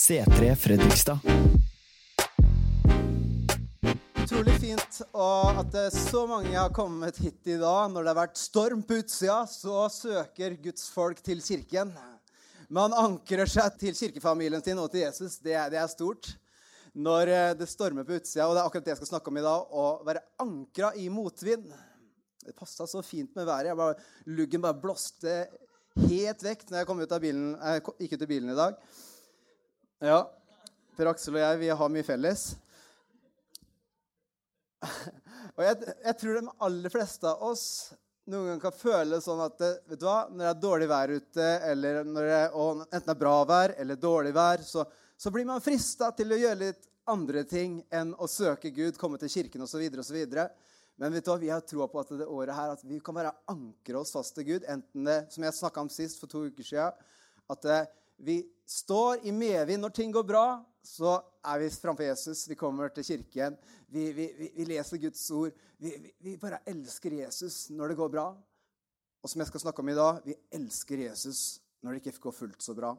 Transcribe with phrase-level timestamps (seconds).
[0.00, 1.18] C3 Fredrikstad.
[4.22, 7.90] Utrolig fint og at så mange har kommet hit i dag.
[7.92, 11.92] Når det har vært storm på utsida, så søker Guds folk til kirken.
[12.72, 15.36] Man ankrer seg til kirkefamilien sin og til Jesus.
[15.36, 16.30] Det, det er stort.
[16.96, 19.42] Når eh, det stormer på utsida, og det er akkurat det jeg skal snakke om
[19.42, 21.68] i dag, å være ankra i motvind.
[22.46, 23.76] Det passa så fint med været.
[23.76, 24.00] Bare,
[24.32, 25.42] luggen bare blåste
[26.06, 28.82] helt vekk når jeg kom ut av bilen, jeg gikk ut av bilen i dag.
[30.00, 30.22] Ja.
[30.96, 32.44] Per Aksel og jeg, vi har mye felles.
[35.58, 35.76] Og jeg,
[36.06, 37.64] jeg tror de aller fleste av oss
[38.30, 41.12] noen ganger kan føle sånn at det, vet du hva, når det er dårlig vær
[41.12, 44.86] ute, eller når det, og enten det er bra vær eller dårlig vær, så,
[45.20, 49.20] så blir man frista til å gjøre litt andre ting enn å søke Gud, komme
[49.20, 49.82] til kirken osv.
[50.00, 50.20] osv.
[51.00, 53.18] Men vet du hva, vi har troa på at det året her, at vi kan
[53.18, 54.68] bare ankre oss fast til Gud.
[54.70, 57.08] Enten det, som jeg snakka om sist, for to uker siden,
[57.50, 57.88] at eh,
[58.20, 60.44] vi står i medvind når ting går bra.
[60.84, 63.56] Så er vi framfor Jesus, vi kommer til kirken,
[63.92, 65.52] vi, vi, vi, vi leser Guds ord.
[65.80, 68.26] Vi, bare elsker Jesus når det går bra.
[69.20, 72.36] Og som jeg skal snakke om i dag, vi elsker Jesus når det ikke går
[72.36, 72.94] fullt så bra.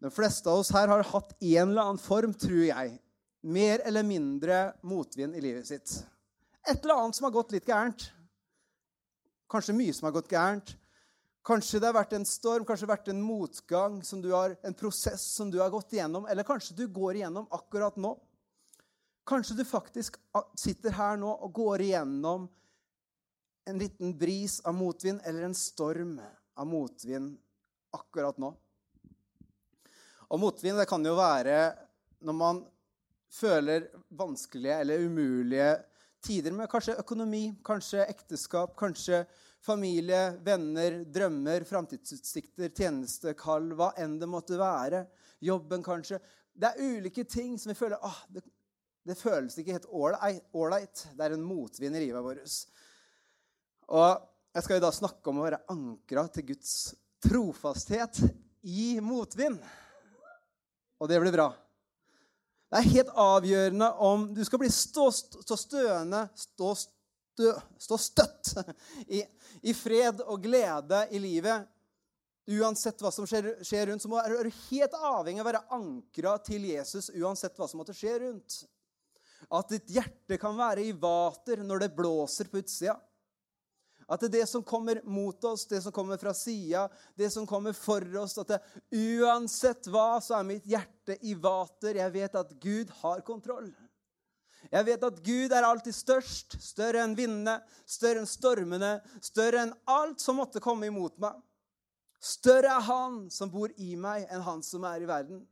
[0.00, 2.96] De fleste av oss her har hatt en eller annen form, tror jeg,
[3.44, 5.98] mer eller mindre motvind i livet sitt.
[6.64, 8.08] Et eller annet som har gått litt gærent.
[9.52, 10.74] Kanskje mye som har gått gærent.
[11.44, 13.98] Kanskje det har vært en storm, kanskje det har vært en motgang,
[14.32, 18.14] har, en prosess som du har gått igjennom, eller kanskje du går igjennom akkurat nå.
[19.28, 20.16] Kanskje du faktisk
[20.56, 22.48] sitter her nå og går igjennom
[23.68, 26.18] en liten bris av motvind eller en storm
[26.56, 27.36] av motvind
[27.96, 28.50] akkurat nå.
[30.32, 31.58] Og motvind det kan jo være
[32.24, 32.60] når man
[33.32, 35.72] føler vanskelige eller umulige
[36.24, 39.24] tider med kanskje økonomi, kanskje ekteskap, kanskje
[39.64, 45.04] familie, venner, drømmer, framtidsutsikter, tjenestekall, hva enn det måtte være.
[45.44, 46.20] Jobben, kanskje.
[46.52, 48.44] Det er ulike ting som vi føler ah, det,
[49.04, 51.06] det føles ikke helt ålreit.
[51.16, 52.54] Det er en motvind i livet vårt.
[53.92, 56.74] Og jeg skal jo da snakke om å være ankra til Guds
[57.24, 58.20] trofasthet
[58.62, 59.58] i motvind.
[61.00, 61.50] Og det blir bra.
[62.70, 66.72] Det er helt avgjørende om du skal bli stå, stå støende, stå,
[67.78, 68.52] stå støtt
[69.06, 69.22] i,
[69.62, 71.70] i, fred og glede i livet.
[72.44, 75.64] Uansett hva som skjer, skjer rundt, så må, er du helt avhengig av å være
[75.78, 78.60] ankra til Jesus uansett hva som måtte skje rundt.
[79.52, 82.98] At ditt hjerte kan være i vater når det blåser på utsida.
[84.04, 87.46] At det, er det som kommer mot oss, det som kommer fra sida, det som
[87.48, 88.58] kommer for oss at det,
[88.92, 91.96] Uansett hva, så er mitt hjerte i vater.
[92.02, 93.70] Jeg vet at Gud har kontroll.
[94.72, 98.92] Jeg vet at Gud er alltid størst, større enn vindene, større enn stormene,
[99.22, 101.36] større enn alt som måtte komme imot meg.
[102.24, 105.42] Større er Han som bor i meg, enn Han som er i verden.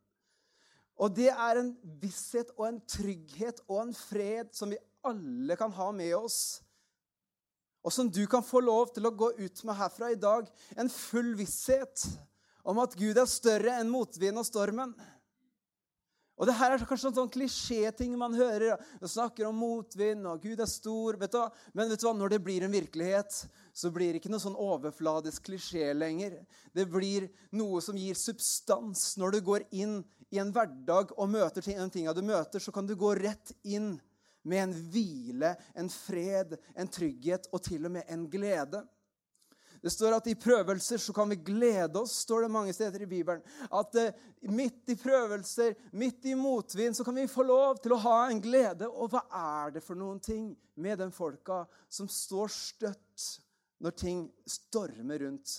[0.96, 5.72] Og det er en visshet og en trygghet og en fred som vi alle kan
[5.74, 6.62] ha med oss
[7.82, 10.46] og som du kan få lov til å gå ut med herfra i dag.
[10.78, 12.04] En full visshet
[12.62, 14.94] om at Gud er større enn motvind og stormen.
[16.42, 18.80] Og det her er kanskje en sånn klisjéting man hører.
[18.98, 21.14] Man snakker om motvind, og Gud er stor.
[21.20, 21.36] Vet
[21.70, 22.14] Men vet du hva?
[22.18, 23.36] når det blir en virkelighet,
[23.72, 26.40] så blir det ikke noe sånn overfladisk klisjé lenger.
[26.74, 29.14] Det blir noe som gir substans.
[29.22, 30.00] Når du går inn
[30.34, 33.94] i en hverdag og møter ting, tingene du møter, så kan du gå rett inn
[34.42, 38.82] med en hvile, en fred, en trygghet og til og med en glede.
[39.82, 43.08] Det står at i prøvelser så kan vi glede oss, står det mange steder i
[43.10, 43.42] Bibelen.
[43.66, 44.14] At eh,
[44.46, 48.42] midt i prøvelser, midt i motvind, så kan vi få lov til å ha en
[48.42, 48.86] glede.
[48.86, 53.26] Og hva er det for noen ting med den folka som står støtt
[53.82, 55.58] når ting stormer rundt?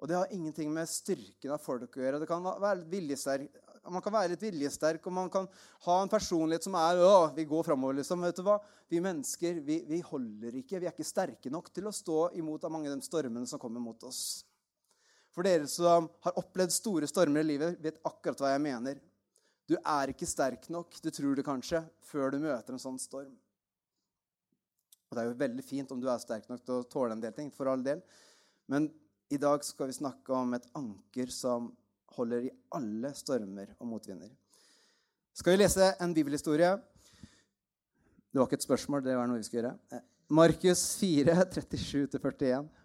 [0.00, 2.22] Og det har ingenting med styrken av folk å gjøre.
[2.22, 3.50] Det kan være viljesterk,
[3.88, 5.46] man kan være litt viljesterk, og man kan
[5.86, 8.20] ha en personlighet som er å, vi går framover, liksom.
[8.26, 8.58] Vet du hva?
[8.92, 10.82] Vi mennesker vi, vi, holder ikke.
[10.82, 13.62] Vi er ikke sterke nok til å stå imot av mange av de stormene som
[13.62, 14.44] kommer mot oss.
[15.32, 19.00] For dere som har opplevd store stormer i livet, vet akkurat hva jeg mener.
[19.70, 23.32] Du er ikke sterk nok, du tror det kanskje, før du møter en sånn storm.
[25.08, 27.22] Og Det er jo veldig fint om du er sterk nok til å tåle en
[27.22, 27.50] del ting.
[27.50, 28.02] for all del.
[28.68, 28.90] Men
[29.30, 31.70] i dag skal vi snakke om et anker som
[32.16, 34.30] holder i alle stormer og motvinder.
[35.36, 36.74] Skal vi lese en bibelhistorie?
[38.30, 39.78] Det var ikke et spørsmål, det var noe vi skulle gjøre.
[39.94, 42.68] Eh, Markus 4, 37-41.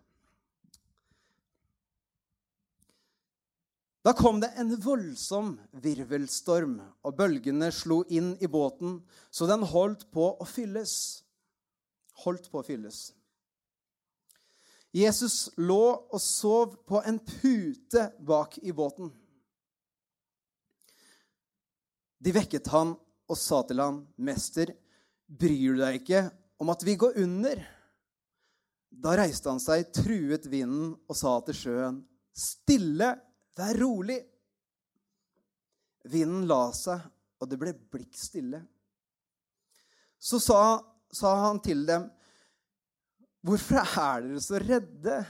[4.06, 9.00] Da kom det en voldsom virvelstorm, og bølgene slo inn i båten,
[9.34, 10.94] så den holdt på å fylles.
[12.22, 13.08] Holdt på å fylles.
[14.96, 19.10] Jesus lå og sov på en pute bak i båten.
[22.24, 22.94] De vekket han
[23.28, 24.72] og sa til han, 'Mester,
[25.28, 26.22] bryr du deg ikke
[26.62, 27.66] om at vi går under?'
[28.96, 32.00] Da reiste han seg, truet vinden og sa til sjøen,
[32.32, 33.12] 'Stille,
[33.58, 34.24] vær rolig.'
[36.08, 37.02] Vinden la seg,
[37.42, 38.62] og det ble blikk stille.
[40.22, 40.80] Så sa,
[41.12, 42.08] sa han til dem,
[43.46, 45.26] 'Hvorfor er dere så redde?'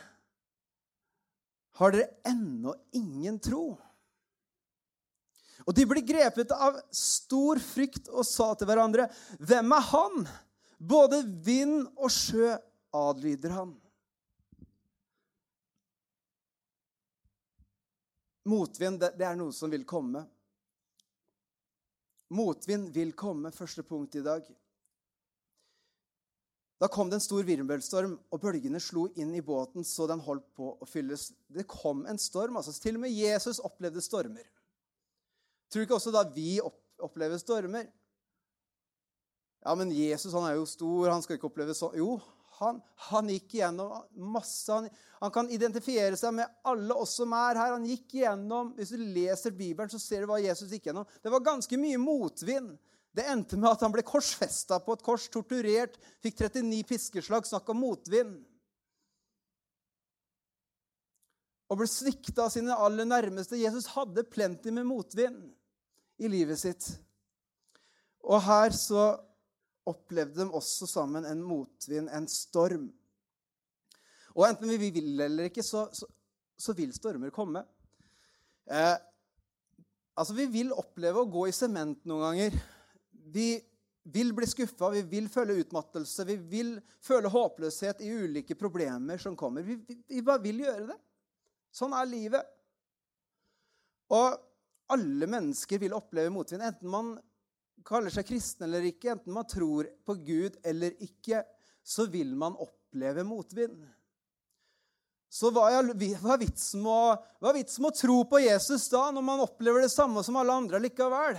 [1.75, 3.75] Har dere ennå ingen tro?
[5.67, 9.09] Og de ble grepet av stor frykt og sa til hverandre,
[9.39, 10.27] 'Hvem er han?'
[10.79, 12.51] Både vind og sjø
[12.93, 13.69] adlyder han.
[18.45, 20.21] Motvind, det, er noe som vil komme.
[22.35, 24.45] Motvind vil komme, første punkt i dag.
[26.81, 30.47] Da kom det en stor virvelbølgestorm, og bølgene slo inn i båten så den holdt
[30.57, 31.29] på å fylles.
[31.47, 32.57] Det kom en storm.
[32.59, 34.43] altså Til og med Jesus opplevde stormer.
[35.71, 37.87] Tror du ikke også da vi opplever stormer?
[39.65, 41.95] Ja, men Jesus han er jo stor, han skal ikke oppleve sånn.
[41.97, 42.19] Jo,
[42.59, 42.77] han,
[43.09, 44.03] han, gikk igjennom
[44.35, 44.67] masse.
[44.69, 44.89] Han,
[45.23, 47.73] han, kan identifiere seg med alle oss som er her.
[47.73, 51.07] Han gikk igjennom, Hvis du leser Bibelen, så ser du hva Jesus gikk igjennom.
[51.23, 52.75] Det var ganske mye motvind.
[53.15, 57.69] Det endte med at han ble korsfesta på et kors, torturert, fikk 39 piskeslag, snakk
[57.71, 58.33] om motvind.
[61.71, 63.61] Og ble svikta av sine aller nærmeste.
[63.61, 65.47] Jesus hadde plenty med motvind
[66.19, 66.89] i livet sitt.
[68.25, 69.07] Og her så
[69.87, 72.89] opplevde de også sammen en motvind, en storm.
[74.35, 76.09] Og enten vi vil eller ikke, så, så,
[76.59, 77.63] så vil stormer komme.
[78.67, 78.95] Eh,
[80.17, 82.63] altså, Vi vil oppleve å gå i sement noen ganger.
[83.33, 83.49] Vi
[84.05, 89.37] vil bli skuffa, vi vil føle utmattelse, vi vil føle håpløshet i ulike problemer som
[89.37, 89.65] kommer.
[89.65, 90.97] Vi, vi, vi bare vil gjøre det.
[91.73, 92.51] Sånn er livet.
[94.13, 94.37] Og
[94.93, 97.15] alle mennesker vil oppleve motvind, enten man
[97.85, 101.41] kaller seg kristen eller ikke, enten man tror på Gud eller ikke,
[101.85, 103.81] så vil man oppleve motvind.
[105.35, 109.91] Så hva er, er vitsen med å tro på Jesus da, når man opplever det
[109.91, 111.35] samme som alle andre likevel?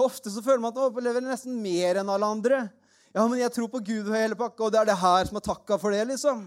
[0.00, 2.62] Ofte så føler man at man opplever nesten mer enn alle andre.
[3.12, 5.36] Ja, men jeg tror på Gud og hele pakka, og det er det her som
[5.36, 6.46] er takka for det, liksom.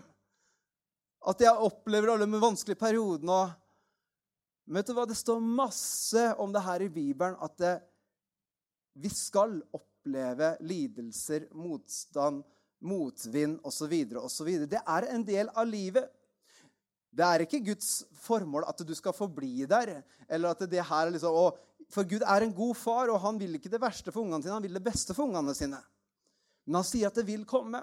[1.30, 3.38] At jeg opplever alle de vanskelige periodene.
[4.66, 5.06] Og vet du hva?
[5.06, 7.76] Det står masse om det her i Bibelen, at det,
[8.98, 12.42] vi skal oppleve lidelser, motstand,
[12.86, 13.94] motvind osv.
[14.22, 14.52] osv.
[14.70, 16.10] Det er en del av livet.
[17.16, 17.92] Det er ikke Guds
[18.26, 21.54] formål at du skal forbli der, eller at det her er liksom, å,
[21.94, 24.56] for Gud er en god far, og han vil ikke det verste for ungene sine.
[24.58, 25.82] Han vil det beste for ungene sine.
[26.66, 27.82] Men han sier at det vil komme.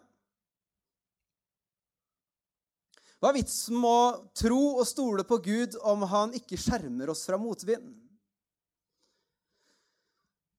[3.23, 7.23] Hva er vitsen med å tro og stole på Gud om han ikke skjermer oss
[7.29, 7.93] fra motvind?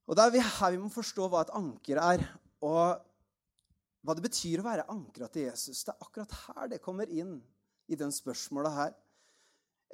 [0.07, 2.23] Og Det er her vi må forstå hva et anker er,
[2.63, 3.03] og
[4.03, 5.83] hva det betyr å være ankra til Jesus.
[5.83, 7.37] Det er akkurat her det kommer inn
[7.91, 8.95] i den spørsmålet her.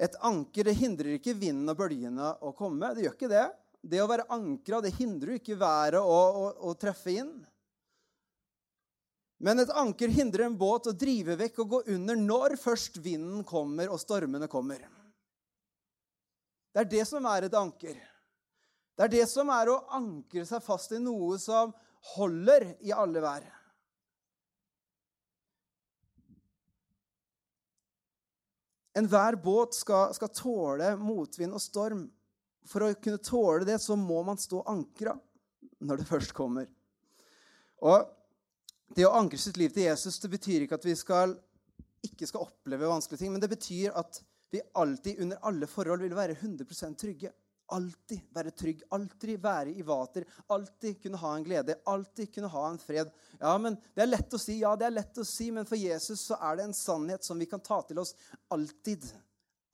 [0.00, 2.94] Et anker det hindrer ikke vinden og bølgene å komme.
[2.96, 3.46] Det gjør ikke det.
[3.80, 7.34] Det å være ankra det hindrer ikke været å, å, å, treffe inn.
[9.44, 13.44] Men et anker hindrer en båt å drive vekk og gå under når først vinden
[13.48, 14.82] kommer og stormene kommer.
[16.72, 17.96] Det er det som er et anker.
[18.96, 21.72] Det er det som er å ankre seg fast i noe som
[22.16, 23.48] holder i alle vær.
[28.98, 32.06] Enhver båt skal, skal, tåle motvind og storm.
[32.66, 35.14] For å kunne tåle det, så må man stå ankra
[35.80, 36.68] når det først kommer.
[37.80, 38.08] Og
[38.96, 41.36] det å ankre sitt liv til Jesus det betyr ikke at vi skal,
[42.04, 44.20] ikke skal oppleve vanskelige ting, men det betyr at
[44.50, 47.30] vi alltid, under alle forhold, vil være 100% trygge.
[47.70, 52.64] Alltid være trygg, alltid være i vater, alltid kunne ha en glede, alltid kunne ha
[52.70, 53.12] en fred.
[53.38, 55.78] Ja, men Det er lett å si, ja, det er lett å si, men for
[55.78, 58.14] Jesus så er det en sannhet som vi kan ta til oss
[58.50, 59.06] alltid.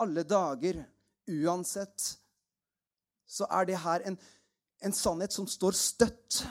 [0.03, 0.83] Alle dager,
[1.27, 2.11] uansett.
[3.27, 4.19] Så er det her en,
[4.85, 6.43] en sannhet som står støtt.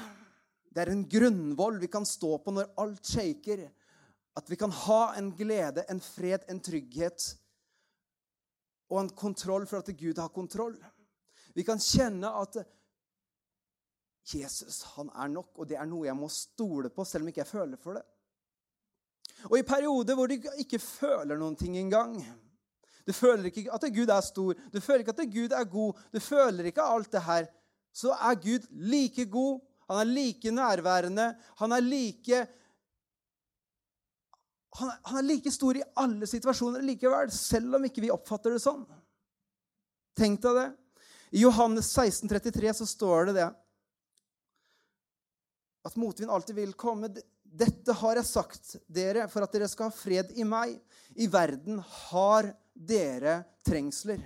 [0.74, 3.68] Det er en grunnvoll vi kan stå på når alt shaker.
[4.36, 7.36] At vi kan ha en glede, en fred, en trygghet
[8.92, 10.75] og en kontroll for at Gud har kontroll.
[11.55, 12.57] Vi kan kjenne at
[14.25, 17.43] Jesus han er nok, og det er noe jeg må stole på, selv om ikke
[17.43, 18.03] jeg føler for det.
[19.51, 22.15] Og i perioder hvor du ikke føler noen ting engang
[23.05, 26.19] Du føler ikke at Gud er stor, du føler ikke at Gud er god, du
[26.19, 27.45] føler ikke alt det her,
[27.93, 29.59] så er Gud like god,
[29.89, 31.27] han er like nærværende,
[31.59, 32.39] han er like
[34.75, 38.55] han er, han er like stor i alle situasjoner likevel, selv om ikke vi oppfatter
[38.55, 38.81] det sånn.
[40.17, 40.65] Tenk deg det.
[41.29, 43.48] I Johannes 16, 33 så står det det
[45.86, 47.10] at motvind alltid vil komme.
[47.44, 50.79] Dette har jeg sagt dere for at dere skal ha fred i meg.
[51.13, 51.77] I verden
[52.10, 54.24] har dere trengsler.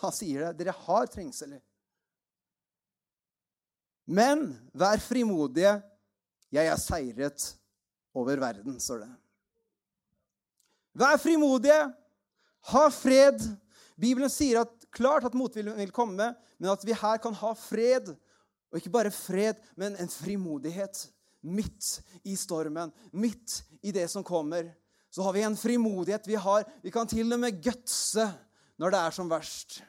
[0.00, 0.64] Han sier det.
[0.64, 1.60] Dere har trengsler.
[4.04, 5.76] Men vær frimodige.
[6.54, 7.50] Jeg er seiret
[8.14, 9.12] over verden, står det.
[10.94, 11.78] Vær frimodige.
[12.72, 13.42] Ha fred.
[14.00, 18.10] Bibelen sier at klart at motviljen vil komme, men at vi her kan ha fred.
[18.72, 21.06] Og ikke bare fred, men en frimodighet.
[21.44, 24.70] Midt i stormen, midt i det som kommer,
[25.12, 26.26] så har vi en frimodighet.
[26.26, 28.24] Vi, har, vi kan til og med gutse
[28.80, 29.82] når det er som verst.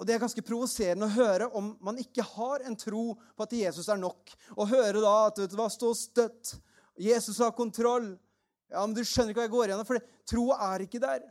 [0.00, 3.52] Og Det er ganske provoserende å høre om man ikke har en tro på at
[3.52, 4.32] Jesus er nok.
[4.56, 6.54] Å høre da at vet du hva, stå støtt.
[6.96, 8.14] Jesus har kontroll.
[8.70, 11.24] Ja, men Du skjønner ikke hva jeg går igjennom, for troa er ikke der.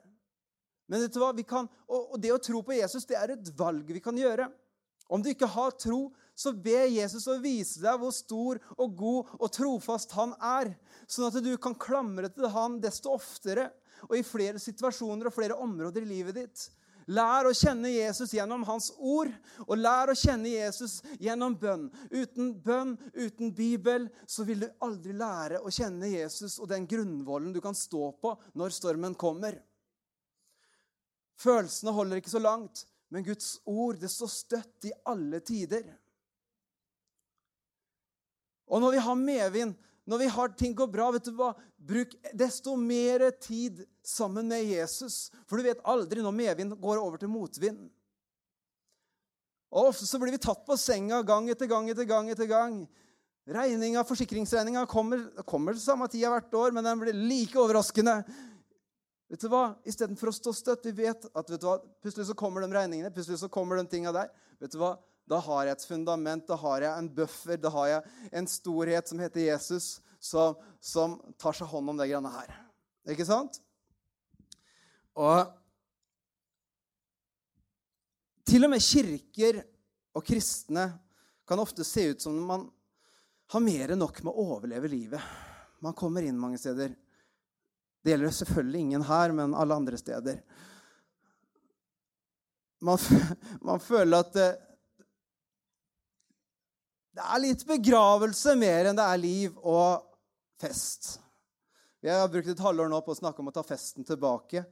[0.90, 3.92] Men vet du hva, kan, og, det å tro på Jesus det er et valg
[3.94, 4.50] vi kan gjøre.
[5.10, 9.32] Om du ikke har tro, så be Jesus å vise deg hvor stor og god
[9.40, 10.72] og trofast han er,
[11.10, 13.70] sånn at du kan klamre til han desto oftere
[14.08, 16.68] og i flere situasjoner og flere områder i livet ditt.
[17.10, 19.32] Lær å kjenne Jesus gjennom hans ord,
[19.66, 21.88] og lær å kjenne Jesus gjennom bønn.
[22.12, 27.56] Uten bønn, uten Bibel, så vil du aldri lære å kjenne Jesus og den grunnvollen
[27.56, 29.58] du kan stå på når stormen kommer.
[31.40, 35.88] Følelsene holder ikke så langt, men Guds ord det står støtt i alle tider.
[38.70, 39.78] Og når vi har medvind,
[40.10, 41.52] når vi har ting går bra, vet du hva?
[41.78, 45.28] Bruk desto mer tid sammen med Jesus.
[45.46, 47.84] For du vet aldri når medvind går over til motvind.
[49.70, 52.30] Og Ofte så blir vi tatt på senga gang etter gang etter gang.
[52.34, 52.82] etter gang.
[53.50, 58.20] Regninga, Forsikringsregninga kommer, kommer til samme tida hvert år, men den blir like overraskende.
[59.30, 59.76] Vet du hva?
[59.86, 60.86] Istedenfor å stå støtt.
[60.90, 61.78] Vi vet at vet du hva?
[62.02, 64.34] plutselig så kommer de regningene, plutselig så kommer de tinga der.
[64.62, 64.96] Vet du hva?
[65.30, 69.12] Da har jeg et fundament, da har jeg en buffer, da har jeg en storhet
[69.12, 72.56] som heter Jesus, som, som tar seg hånd om det greiene her.
[73.14, 73.60] Ikke sant?
[75.20, 75.52] Og
[78.50, 79.60] til og med kirker
[80.18, 80.88] og kristne
[81.50, 82.66] kan ofte se ut som man
[83.54, 85.22] har mer enn nok med å overleve livet.
[85.86, 86.96] Man kommer inn mange steder.
[88.02, 90.42] Det gjelder selvfølgelig ingen her, men alle andre steder.
[92.82, 92.98] Man,
[93.70, 94.42] man føler at
[97.20, 100.06] det, er litt begravelse mer enn det er liv og
[100.60, 101.18] fest.
[102.00, 104.64] Vi har brukt et halvår nå på å snakke om å ta festen tilbake.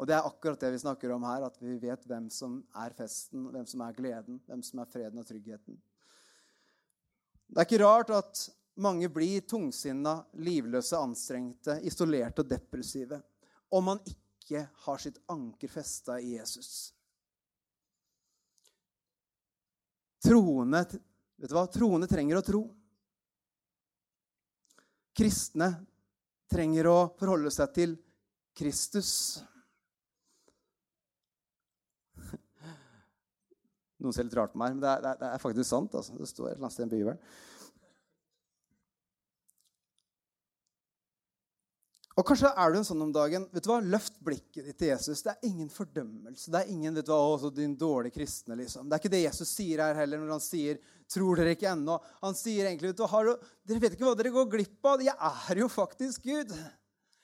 [0.00, 2.94] Og det er akkurat det vi snakker om her, at vi vet hvem som er
[2.96, 5.76] festen, hvem som er gleden, hvem som er freden og tryggheten.
[7.52, 8.46] Det er ikke rart at
[8.80, 13.20] mange blir tungsinna, livløse, anstrengte, isolerte og depressive
[13.72, 16.94] om man ikke har sitt anker festa i Jesus.
[20.24, 20.86] Troende
[21.42, 21.64] Vet du hva?
[21.66, 22.60] Troende trenger å tro.
[25.18, 25.72] Kristne
[26.52, 27.96] trenger å forholde seg til
[28.54, 29.10] Kristus.
[33.98, 35.98] Noen ser litt rart på meg, men det er, det er faktisk sant.
[35.98, 36.14] Altså.
[36.14, 37.18] Det står et eller annet sted i Bibelen.
[42.12, 43.48] Og Kanskje er du en sånn om dagen.
[43.50, 45.22] vet du hva, Løft blikket ditt til Jesus.
[45.24, 46.50] Det er ingen fordømmelse.
[46.52, 48.54] Det er ingen vet du hva, også din dårlige kristne.
[48.62, 48.86] liksom.
[48.86, 50.78] Det er ikke det Jesus sier her heller når han sier
[51.12, 51.98] 'tror dere ikke ennå'.
[52.22, 53.02] Han sier egentlig ut,
[53.66, 55.02] 'Dere vet ikke hva dere går glipp av.
[55.02, 56.50] Jeg er jo faktisk Gud.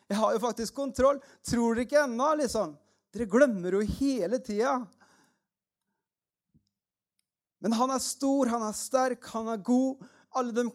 [0.09, 1.21] Jeg har jo faktisk kontroll.
[1.43, 2.77] Tror dere ikke ennå?' liksom.
[3.13, 4.87] Dere glemmer jo hele tida.
[7.61, 10.05] Men han er stor, han er sterk, han er god.
[10.37, 10.69] Alle de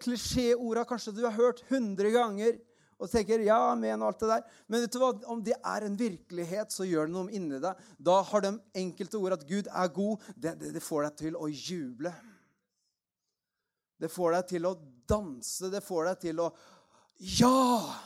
[0.00, 2.56] klisjéorda kanskje du har hørt hundre ganger
[3.00, 4.42] og tenker ja, men alt det der.
[4.68, 5.10] Men vet du hva?
[5.32, 7.78] om det er en virkelighet, så gjør det noe inni deg.
[7.96, 11.38] Da har de enkelte ord at Gud er god, det, det, det, får deg til
[11.40, 12.12] å juble.
[14.00, 14.76] Det får deg til å
[15.08, 15.68] danse.
[15.72, 16.52] Det får deg til å
[17.20, 17.98] Ja!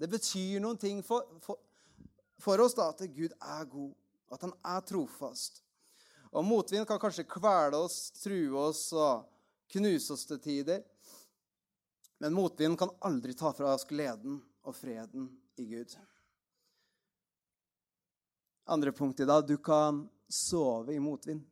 [0.00, 1.58] Det betyr noen ting for, for,
[2.40, 3.90] for oss da, at Gud er god,
[4.32, 5.60] at han er trofast.
[6.30, 9.26] Og motvind kan kanskje kvele oss, true oss og
[9.74, 10.80] knuse oss til tider.
[12.22, 15.28] Men motvind kan aldri ta fra oss gleden og freden
[15.60, 15.92] i Gud.
[18.70, 21.42] Andre punkt i dag du kan sove i motvind.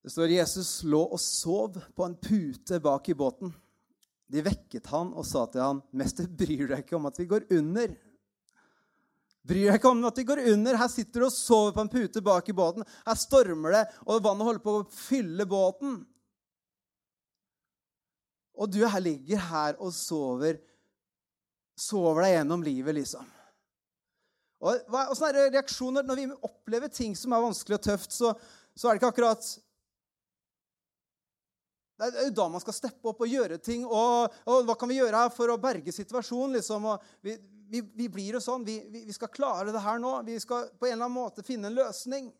[0.00, 3.52] Det står Jesus lå og sov på en pute bak i båten.
[4.30, 7.50] De vekket han og sa til han, 'Mester, bryr deg ikke om at vi går
[7.50, 7.96] under?'
[9.40, 10.76] Bryr deg ikke om at vi går under.
[10.76, 12.84] Her sitter du og sover på en pute bak i båten.
[13.06, 15.94] Her stormer det, og vannet holder på å fylle båten.
[18.60, 20.60] Og du her ligger her og sover
[21.80, 23.24] sover deg gjennom livet, liksom.
[24.60, 28.12] Og Åssen er reaksjoner når vi opplever ting som er vanskelig og tøft?
[28.12, 28.34] Så,
[28.76, 29.46] så er det ikke akkurat
[32.00, 33.84] Det er jo da man skal steppe opp og gjøre ting.
[33.84, 36.56] Og, og hva kan vi gjøre her for å berge situasjonen?
[36.56, 36.88] liksom?
[37.26, 37.36] Vi,
[37.70, 38.64] vi, vi, blir jo sånn.
[38.64, 40.16] Vi, vi, skal klare det her nå.
[40.26, 42.30] Vi skal på en eller annen måte finne en løsning.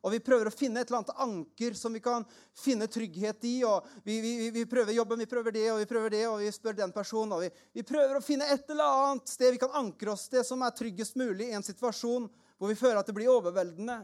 [0.00, 2.24] Og vi prøver å finne et eller annet anker som vi kan
[2.56, 3.56] finne trygghet i.
[3.68, 6.94] og Vi, prøver jobben, vi prøver det og vi prøver det, og vi spør den
[6.94, 7.34] personen.
[7.36, 7.44] og
[7.76, 10.72] vi, prøver å finne et eller annet sted vi kan ankre oss det som er
[10.76, 14.00] tryggest mulig i en situasjon hvor vi føler at det blir overveldende.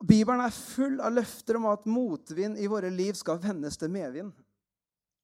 [0.00, 4.32] Bibelen er full av løfter om at motvind i våre liv skal vendes til medvind.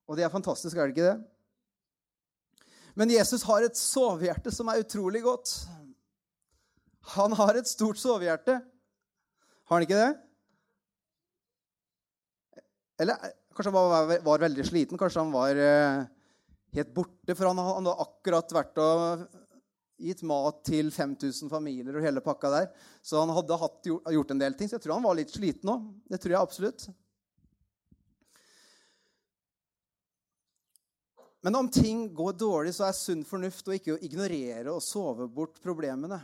[0.06, 1.16] Og det er fantastisk, er det ikke det?
[2.97, 5.52] Men Jesus har et sovehjerte som er utrolig godt.
[7.16, 8.59] Han har et stort sovehjerte.
[9.66, 10.12] Har han ikke det?
[13.02, 15.00] Eller kanskje han var, var veldig sliten.
[15.00, 16.04] Kanskje han var eh,
[16.76, 17.35] helt borte.
[17.35, 19.26] For han hadde akkurat vært og
[19.99, 22.69] gitt mat til 5000 familier og hele pakka der.
[23.03, 24.69] Så han hadde hatt, gjort en del ting.
[24.69, 25.87] Så jeg tror han var litt sliten òg.
[26.11, 26.88] Det tror jeg absolutt.
[31.47, 35.61] Men om ting går dårlig, så er sunn fornuft å ikke ignorere og sove bort
[35.62, 36.19] problemene.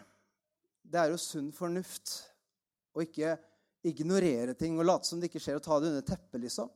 [0.83, 2.17] Det er jo sunn fornuft
[2.93, 3.37] å ikke
[3.87, 6.73] ignorere ting og late som det ikke skjer, og ta det under teppet, liksom.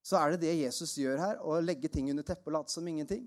[0.00, 2.88] Så er det det Jesus gjør her, å legge ting under teppet og late som
[2.88, 3.26] ingenting.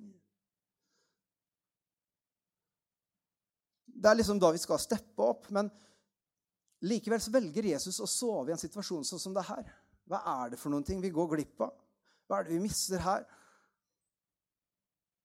[4.03, 5.47] Det er liksom da vi skal steppe opp.
[5.55, 5.69] Men
[6.83, 9.69] likevel så velger Jesus å sove i en situasjon sånn som det her.
[10.11, 11.71] Hva er det for noen ting vi går glipp av?
[12.27, 13.23] Hva er det vi mister her?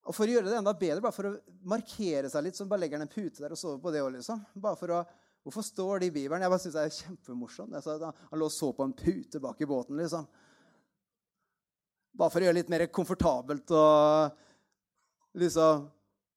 [0.08, 1.34] Og for å gjøre det enda bedre, bare for å
[1.68, 4.14] markere seg litt, så bare legger han en pute der og sover på det òg,
[4.14, 4.40] liksom.
[4.62, 5.02] Bare for å,
[5.48, 6.42] Hvorfor står det i Bibelen?
[6.42, 7.76] Jeg bare synes det er kjempemorsomt.
[7.88, 10.26] Han lå og så på en pute bak i båten, liksom.
[12.18, 15.86] Bare for å gjøre det litt mer komfortabelt og liksom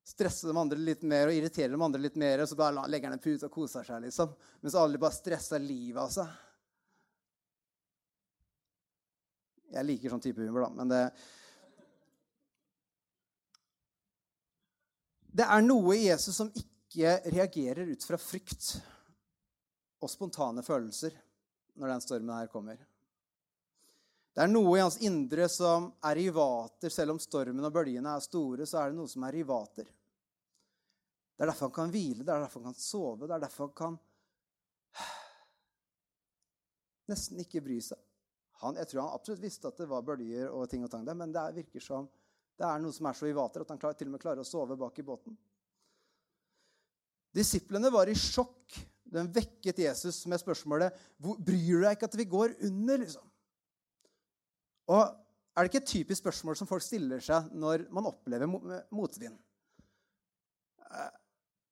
[0.03, 2.43] stresse de andre litt mer og irritere de andre litt mer.
[2.43, 4.33] Og så bare legger han en pute og koser seg, liksom.
[4.61, 6.39] Mens alle bare stresser livet av seg.
[9.71, 10.73] Jeg liker sånn type humor, da.
[10.81, 11.03] men det...
[15.31, 18.73] Det er noe i Jesus som ikke reagerer ut fra frykt
[20.03, 21.15] og spontane følelser
[21.79, 22.81] når den stormen her kommer.
[24.31, 26.93] Det er noe i hans indre som er i vater.
[26.93, 29.89] Selv om stormen og bølgene er store, så er det noe som er i vater.
[31.35, 33.67] Det er derfor han kan hvile, det er derfor han kan sove, det er derfor
[33.67, 33.99] han kan
[37.11, 37.99] nesten ikke bry seg.
[38.61, 41.17] Han, jeg tror han absolutt visste at det var bølger og ting og tang der,
[41.17, 42.07] men det virker som
[42.61, 44.47] det er noe som er så i vater at han til og med klarer å
[44.47, 45.33] sove bak i båten.
[47.33, 48.77] Disiplene var i sjokk.
[49.11, 53.01] Den vekket Jesus med spørsmålet Bryr du deg ikke at vi går under?
[53.01, 53.30] liksom?
[54.91, 55.17] Og
[55.51, 59.33] Er det ikke et typisk spørsmål som folk stiller seg når man opplever motvind?
[60.87, 61.09] Eh,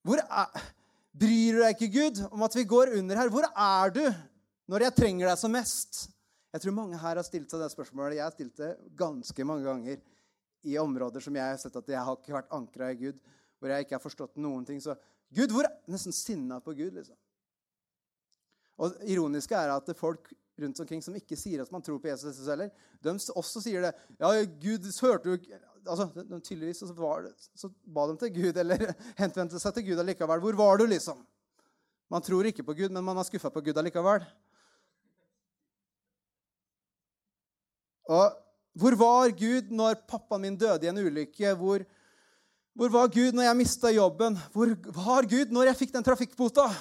[0.03, 0.65] hvor er,
[1.15, 3.31] Bryr du deg ikke, Gud, om at vi går under her?
[3.31, 4.03] Hvor er du
[4.69, 6.09] når jeg trenger deg som mest?
[6.53, 8.17] Jeg tror mange her har stilt seg det spørsmålet.
[8.17, 10.03] Jeg har stilt det ganske mange ganger
[10.67, 13.19] i områder som jeg har sett at jeg har ikke vært ankra i Gud,
[13.59, 14.83] hvor jeg ikke har forstått noen ting.
[14.83, 14.95] Så
[15.31, 17.17] Gud, hvor er Nesten sinna på Gud, liksom.
[18.79, 20.31] Og det ironiske er at folk
[20.63, 22.71] rundt omkring som ikke sier at man tror på Jesus heller,
[23.03, 23.93] de også sier det.
[24.19, 25.37] Ja, Gud hørte jo
[25.85, 26.09] altså,
[26.43, 26.89] Tydeligvis så,
[27.25, 28.85] det, så ba de til Gud, eller
[29.21, 30.43] henvendte seg til Gud allikevel.
[30.43, 31.21] Hvor var du, liksom?
[32.09, 34.25] Man tror ikke på Gud, men man er skuffa på Gud allikevel.
[38.09, 38.37] Og
[38.79, 41.53] hvor var Gud når pappaen min døde i en ulykke?
[41.57, 41.83] Hvor,
[42.73, 44.37] hvor var Gud når jeg mista jobben?
[44.53, 46.69] Hvor var Gud når jeg fikk den trafikkbota?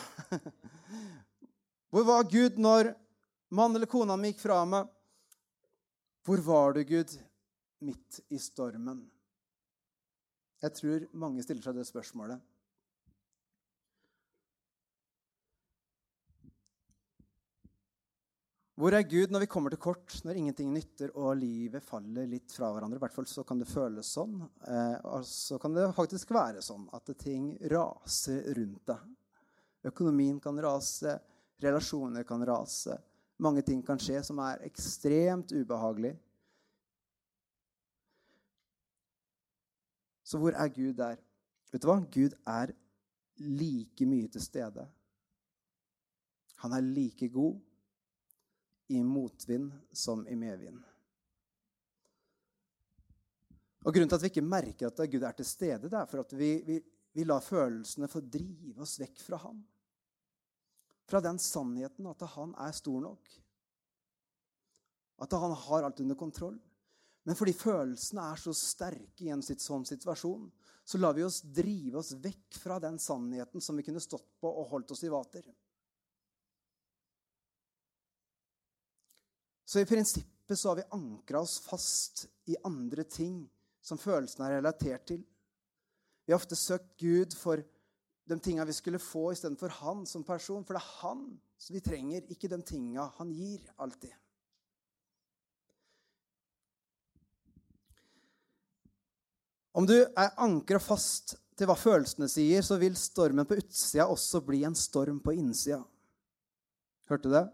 [1.89, 2.93] Hvor var Gud når
[3.49, 4.91] mannen eller kona mi gikk fra meg?
[6.27, 7.15] Hvor var du, Gud,
[7.85, 9.07] midt i stormen?
[10.61, 12.43] Jeg tror mange stiller seg det spørsmålet.
[18.79, 22.53] Hvor er Gud når vi kommer til kort, når ingenting nytter og livet faller litt
[22.55, 23.01] fra hverandre?
[23.01, 24.37] I hvert fall så kan det føles sånn.
[24.71, 29.09] Eh, og så kan det faktisk være sånn at ting raser rundt deg.
[29.91, 31.17] Økonomien kan rase,
[31.59, 32.95] relasjoner kan rase.
[33.39, 36.17] Mange ting kan skje som er ekstremt ubehagelig.
[40.27, 41.21] Så hvor er Gud der?
[41.73, 42.01] Vet du hva?
[42.03, 42.75] Gud er
[43.39, 44.85] like mye til stede.
[46.65, 47.57] Han er like god
[48.89, 50.83] i motvind som i medvind.
[53.87, 56.25] Og Grunnen til at vi ikke merker at Gud er til stede, det er for
[56.25, 56.81] at vi, vi,
[57.15, 59.63] vi lar følelsene få drive oss vekk fra ham.
[61.09, 63.37] Fra den sannheten at han er stor nok.
[65.19, 66.59] At han har alt under kontroll.
[67.29, 70.47] Men fordi følelsene er så sterke i en sånn situasjon,
[70.89, 74.49] så lar vi oss drive oss vekk fra den sannheten som vi kunne stått på
[74.49, 75.45] og holdt oss i vater.
[79.69, 83.43] Så i prinsippet så har vi ankra oss fast i andre ting
[83.85, 85.21] som følelsene er relatert til.
[86.25, 87.61] Vi har ofte søkt Gud for
[88.29, 90.65] de tinga vi skulle få, istedenfor han som person.
[90.65, 91.27] For det er han
[91.59, 94.15] som vi trenger, ikke de tinga han gir alltid.
[99.79, 104.41] Om du er ankra fast til hva følelsene sier, så vil stormen på utsida også
[104.47, 105.81] bli en storm på innsida.
[107.11, 107.47] Hørte du det?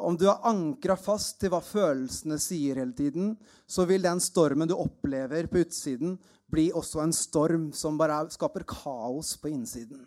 [0.00, 3.34] Om du er ankra fast til hva følelsene sier hele tiden,
[3.68, 6.14] så vil den stormen du opplever på utsiden,
[6.50, 10.06] bli også en storm som bare skaper kaos på innsiden.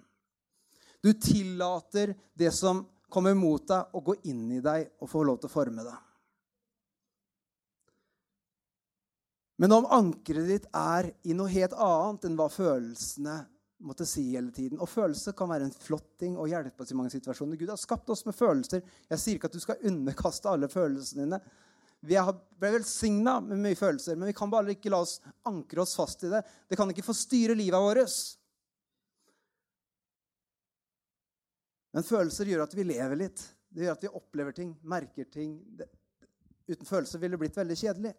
[1.04, 2.82] Du tillater det som
[3.14, 6.00] kommer mot deg, å gå inn i deg og få lov til å forme deg.
[9.62, 13.44] Men om ankeret ditt er i noe helt annet enn hva følelsene
[13.84, 16.98] måtte si hele tiden Og følelser kan være en flott ting og hjelpe oss i
[16.98, 17.60] mange situasjoner.
[17.60, 18.84] Gud har skapt oss med følelser.
[19.10, 21.42] Jeg sier ikke at du skal underkaste alle følelsene dine.
[22.04, 22.20] Vi
[22.60, 26.26] ble velsigna med mye følelser, men vi kan bare ikke la oss ankre oss fast
[26.28, 26.42] i det.
[26.68, 28.18] Det kan ikke få styre livet vårt.
[31.94, 33.46] Men følelser gjør at vi lever litt.
[33.70, 35.56] Det gjør at vi opplever ting, merker ting.
[36.68, 38.14] Uten følelser ville det blitt veldig kjedelig.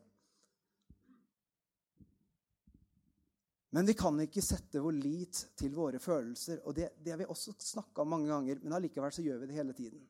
[3.75, 6.61] Men vi kan ikke sette vår lit til våre følelser.
[6.63, 9.49] Og det, det har vi også snakka om mange ganger, men allikevel så gjør vi
[9.51, 10.05] det hele tiden.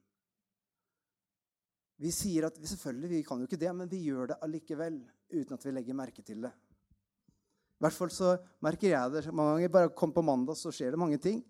[2.05, 4.99] Vi sier at selvfølgelig, vi kan jo ikke det, men vi gjør det allikevel
[5.33, 6.51] uten at vi legger merke til det.
[6.53, 9.73] I hvert fall så merker jeg det mange ganger.
[9.73, 11.41] Bare kom på mandag, så skjer det mange ting.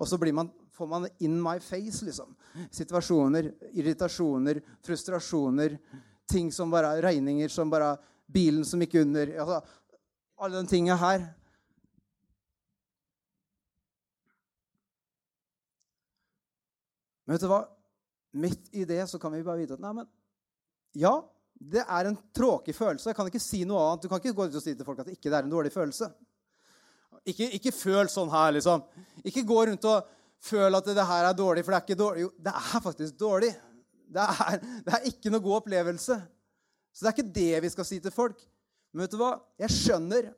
[0.00, 2.34] Og så man, får man in my face, liksom.
[2.74, 5.78] Situasjoner, irritasjoner, frustrasjoner,
[6.26, 7.96] ting som bare regninger som bare
[8.32, 9.58] Bilen som gikk under altså,
[10.40, 11.26] Alle de tingene her.
[17.32, 17.62] Men vet du hva?
[18.44, 20.08] Midt i det så kan vi bare vite at nei, men
[21.00, 21.14] ja,
[21.56, 23.08] det er en tråkig følelse.
[23.08, 24.02] Jeg kan ikke si noe annet.
[24.04, 25.72] Du kan ikke gå ut og si til folk at det ikke er en dårlig
[25.72, 26.10] følelse.
[27.24, 28.84] Ikke, ikke føl sånn her, liksom.
[29.24, 30.12] Ikke gå rundt og
[30.44, 32.26] føl at det her er dårlig, for det er ikke dårlig.
[32.26, 33.50] Jo, det er faktisk dårlig.
[34.12, 36.20] Det er, det er ikke noe god opplevelse.
[36.92, 38.44] Så det er ikke det vi skal si til folk.
[38.92, 39.34] Men vet du hva?
[39.64, 40.32] Jeg skjønner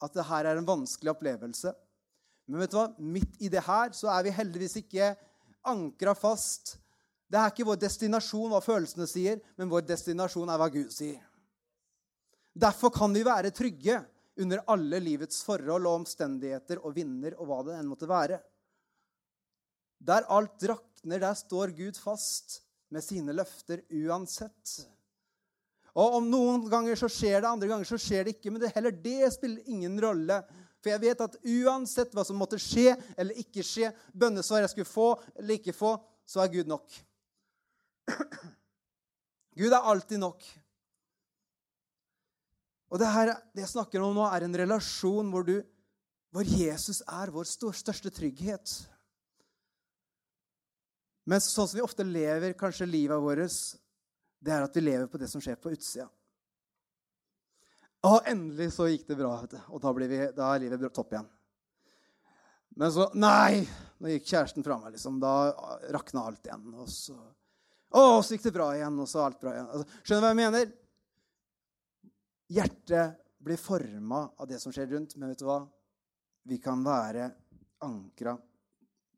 [0.00, 1.76] at det her er en vanskelig opplevelse.
[2.48, 2.90] Men vet du hva?
[2.96, 5.12] midt i det her så er vi heldigvis ikke
[5.66, 6.76] ankra fast.
[7.28, 11.20] Det er ikke vår destinasjon hva følelsene sier, men vår destinasjon er hva Gud sier.
[12.58, 14.00] Derfor kan vi være trygge
[14.42, 18.38] under alle livets forhold og omstendigheter og vinder og hva det enn måtte være.
[19.98, 22.60] Der alt drakner, der står Gud fast
[22.94, 24.78] med sine løfter uansett.
[25.98, 28.52] Og Om noen ganger så skjer det, andre ganger så skjer det ikke.
[28.54, 30.38] Men det, heller det spiller ingen rolle.
[30.78, 34.90] For jeg vet at uansett hva som måtte skje eller ikke skje, bønnesvar jeg skulle
[34.90, 35.96] få eller ikke få,
[36.28, 36.86] så er Gud nok.
[39.58, 40.44] Gud er alltid nok.
[42.88, 45.58] Og det, her, det jeg snakker om nå, er en relasjon hvor, du,
[46.32, 48.76] hvor Jesus er vår største trygghet.
[51.28, 53.58] Men sånn som vi ofte lever kanskje livet vårt,
[54.40, 56.06] det er at vi lever på det som skjer på utsida.
[58.06, 61.26] Og endelig så gikk det bra, og da, vi, da er livet topp igjen.
[62.78, 63.64] Men så Nei!
[63.98, 64.92] Nå gikk kjæresten fra meg.
[64.94, 65.16] liksom.
[65.18, 65.32] Da
[65.90, 66.68] rakna alt igjen.
[66.78, 67.16] Og så,
[67.90, 69.66] å, så gikk det bra igjen, og så alt bra igjen.
[69.72, 70.70] Altså, skjønner du hva jeg mener?
[72.54, 75.58] Hjertet blir forma av det som skjer rundt, men vet du hva?
[76.48, 77.26] Vi kan være
[77.82, 78.36] ankra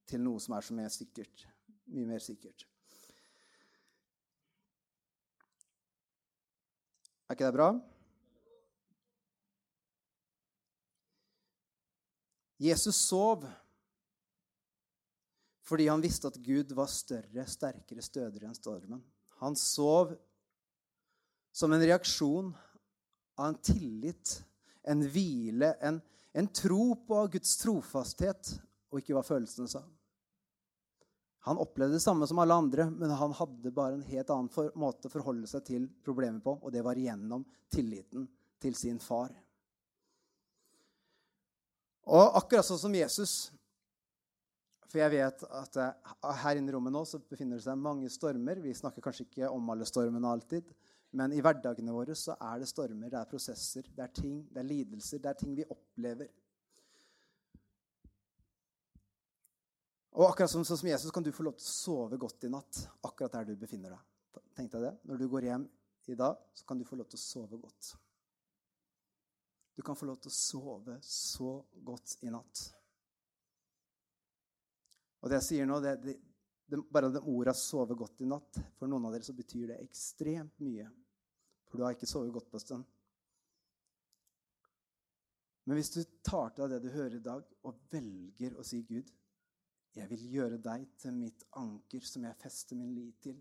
[0.09, 1.45] til noe som er så mer sikkert.
[1.93, 2.65] Mye mer sikkert.
[7.29, 7.75] Er ikke det bra?
[12.61, 13.47] Jesus sov
[15.65, 19.05] fordi han visste at Gud var større, sterkere, stødigere enn stormen.
[19.39, 20.17] Han sov
[21.55, 22.51] som en reaksjon
[23.39, 24.33] av en tillit,
[24.83, 26.01] en hvile, en,
[26.35, 28.51] en tro på Guds trofasthet,
[28.91, 29.85] og ikke hva følelsene sa.
[31.47, 34.75] Han opplevde det samme som alle andre, men han hadde bare en helt annen for,
[34.77, 38.27] måte å forholde seg til problemet på, og det var gjennom tilliten
[38.61, 39.31] til sin far.
[42.11, 43.33] Og akkurat sånn som Jesus
[44.91, 48.11] For jeg vet at eh, her inne i rommet nå så befinner det seg mange
[48.11, 48.59] stormer.
[48.59, 50.67] Vi snakker kanskje ikke om alle stormene alltid,
[51.15, 54.65] men i hverdagene våre så er det stormer, det er prosesser, det er ting, det
[54.65, 56.27] er lidelser, det er ting vi opplever.
[60.19, 62.85] Og akkurat som, som Jesus kan du få lov til å sove godt i natt
[63.07, 64.43] akkurat der du befinner deg.
[64.59, 64.95] Tenk deg det.
[65.07, 65.71] Når du går hjem
[66.11, 67.95] i dag, så kan du få lov til å sove godt.
[69.81, 72.61] Du kan få lov til å sove så godt i natt.
[75.25, 76.15] Og det jeg sier nå, det, det,
[76.69, 79.79] det, bare de orda 'sove godt i natt' For noen av dere så betyr det
[79.81, 80.85] ekstremt mye.
[81.65, 82.85] For du har ikke sovet godt på en stund.
[85.65, 88.85] Men hvis du tar til deg det du hører i dag, og velger å si,
[88.85, 89.09] 'Gud,
[89.97, 93.41] jeg vil gjøre deg til mitt anker som jeg fester min lit til,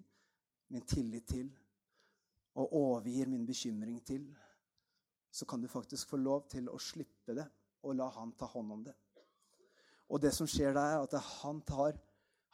[0.72, 1.52] min tillit til,
[2.56, 4.32] og overgir min bekymring til,
[5.32, 7.46] så kan du faktisk få lov til å slippe det
[7.86, 8.96] og la han ta hånd om det.
[10.10, 11.98] Og det som skjer da, er at han, tar,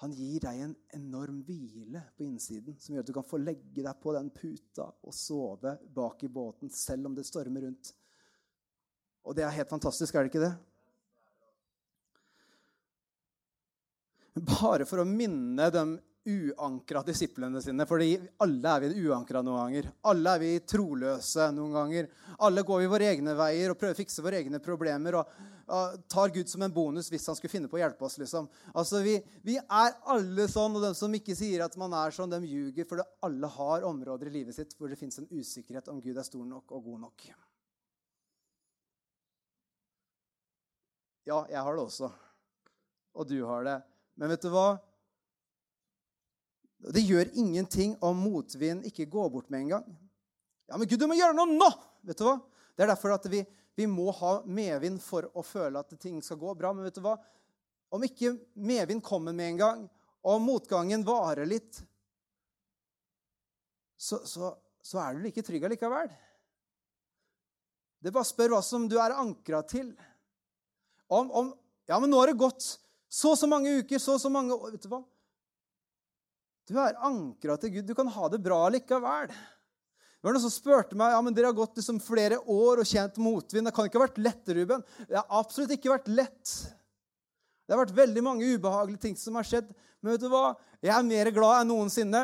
[0.03, 3.81] han gir deg en enorm hvile på innsiden, som gjør at du kan få legge
[3.81, 7.93] deg på den puta og sove bak i båten selv om det stormer rundt.
[9.25, 10.55] Og det er helt fantastisk, er det ikke det?
[14.35, 15.85] Bare for å minne de
[16.25, 17.85] uankra disiplene sine.
[17.85, 19.91] fordi alle er vi uankra noen ganger.
[20.09, 22.07] Alle er vi troløse noen ganger.
[22.39, 25.15] Alle går vi våre egne veier og prøver å fikse våre egne problemer.
[25.15, 25.53] og
[26.07, 28.17] tar Gud som en bonus hvis han skulle finne på å hjelpe oss.
[28.21, 28.47] liksom.
[28.73, 32.29] Altså, vi, vi, er alle sånn, og de som ikke sier at man er sånn,
[32.29, 32.85] de ljuger.
[32.85, 36.27] For alle har områder i livet sitt hvor det fins en usikkerhet om Gud er
[36.27, 37.27] stor nok og god nok.
[41.25, 42.11] Ja, jeg har det også.
[43.17, 43.79] Og du har det.
[44.19, 44.75] Men vet du hva?
[46.77, 49.85] Det gjør ingenting om motvind ikke går bort med en gang.
[50.67, 51.69] Ja, men Gud, du må gjøre noe nå!
[52.05, 52.35] Vet du hva?
[52.75, 53.41] Det er derfor at vi,
[53.77, 56.73] vi må ha medvind for å føle at ting skal gå bra.
[56.75, 57.15] Men vet du hva?
[57.95, 59.83] Om ikke medvind kommer med en gang,
[60.25, 61.79] og motgangen varer litt,
[63.95, 64.51] så, så,
[64.83, 66.09] så er du like trygg allikevel.
[68.01, 69.93] Det bare spør hva som du er ankra til.
[71.07, 71.53] Om, om,
[71.89, 72.65] ja, men nå har det gått
[73.07, 74.57] så og så mange uker, så og så mange.
[74.73, 75.01] Vet du hva?
[76.65, 77.85] Du er ankra til Gud.
[77.85, 79.29] Du kan ha det bra likevel.
[79.29, 82.89] Det var noen som spurte meg ja, men dere har gått liksom flere år og
[82.89, 83.67] kjent motvind.
[83.69, 84.81] Det kan ikke ha vært lett, Ruben.
[85.05, 86.53] Det har absolutt ikke vært lett.
[87.65, 89.69] Det har vært veldig mange ubehagelige ting som har skjedd.
[90.01, 90.55] Men vet du hva?
[90.81, 92.23] Jeg er mer glad enn noensinne.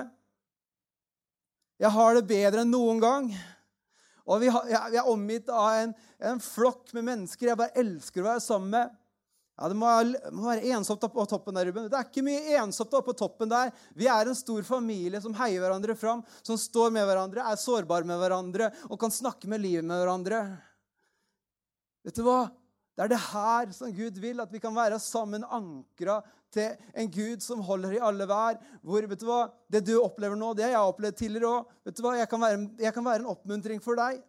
[1.81, 3.29] Jeg har det bedre enn noen gang.
[4.25, 5.93] Og vi, har, jeg er omgitt av en,
[6.31, 8.97] en flokk med mennesker jeg bare elsker å være sammen med.
[9.61, 9.89] Ja, Det må,
[10.41, 11.85] være ensomt på toppen der, Ruben.
[11.85, 13.69] Det er ikke mye ensomt på toppen der.
[13.93, 18.07] Vi er en stor familie som heier hverandre fram, som står med hverandre, er sårbare
[18.09, 20.39] med hverandre og kan snakke med livet med hverandre.
[22.01, 22.39] Vet du hva?
[22.97, 26.17] Det er det her som Gud vil, at vi kan være sammen ankra
[26.51, 28.57] til en Gud som holder i alle vær.
[28.81, 29.43] Hvor, vet du hva?
[29.69, 31.69] Det du opplever nå, det har jeg opplevd tidligere òg.
[32.17, 34.25] Jeg, kan være, jeg kan være en oppmuntring for deg,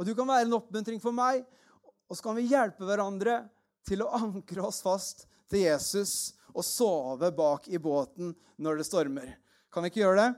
[0.00, 1.44] og du kan være en oppmuntring for meg.
[2.08, 3.42] Og så kan vi hjelpe hverandre
[3.86, 9.36] til å ankre oss fast til Jesus og sove bak i båten når det stormer.
[9.72, 10.32] Kan vi ikke gjøre det?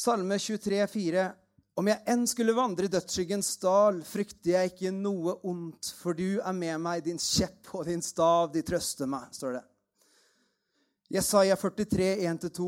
[0.00, 1.28] Salme 23, 23,4.
[1.80, 6.40] Om jeg enn skulle vandre i dødsskyggens dal, frykter jeg ikke noe ondt, for du
[6.42, 9.62] er med meg, din kjepp og din stav, de trøster meg, står det.
[11.14, 12.66] Jesaja 43, 1-2.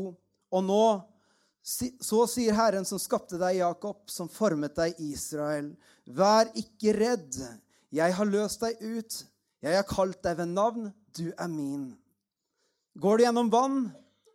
[0.53, 0.85] Og nå,
[1.63, 5.69] så sier Herren som skapte deg, Jakob, som formet deg, Israel.
[6.09, 7.37] Vær ikke redd.
[7.93, 9.17] Jeg har løst deg ut.
[9.63, 10.89] Jeg har kalt deg ved navn.
[11.13, 11.91] Du er min.
[12.99, 13.83] Går du gjennom vann,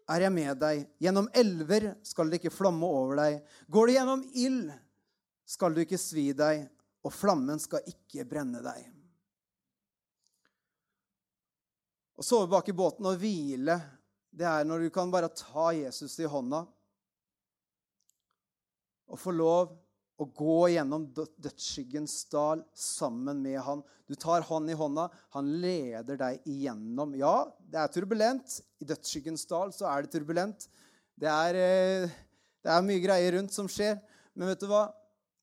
[0.08, 0.84] er jeg med deg.
[1.02, 3.40] Gjennom elver skal det ikke flamme over deg.
[3.70, 4.70] Går du gjennom ild,
[5.48, 6.64] skal du ikke svi deg,
[7.06, 8.86] og flammen skal ikke brenne deg.
[12.18, 13.78] Å sove bak i båten og hvile,
[14.34, 16.64] det er når du kan bare ta Jesus i hånda
[19.08, 19.70] og få lov
[20.18, 23.84] å gå gjennom dødsskyggens dal sammen med han.
[24.10, 25.06] Du tar han i hånda.
[25.36, 27.14] Han leder deg igjennom.
[27.18, 28.58] Ja, det er turbulent.
[28.82, 30.66] I dødsskyggens dal så er det turbulent.
[31.18, 32.16] Det er, eh,
[32.62, 34.00] det er mye greier rundt som skjer.
[34.34, 34.88] Men vet du hva?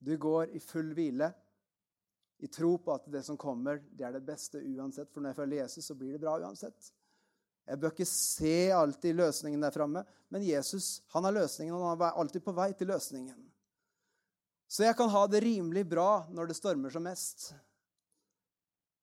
[0.03, 1.31] Du går i full hvile,
[2.43, 5.09] i tro på at det som kommer, det er det beste uansett.
[5.11, 6.91] For når jeg følger Jesus, så blir det bra uansett.
[7.65, 12.03] Jeg bør ikke se alltid løsningen der framme, men Jesus han har løsningen, og han
[12.05, 13.39] er alltid på vei til løsningen.
[14.75, 17.53] Så jeg kan ha det rimelig bra når det stormer som mest.